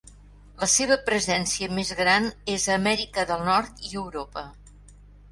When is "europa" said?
4.05-4.45